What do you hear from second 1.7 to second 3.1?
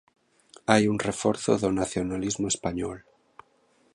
nacionalismo español...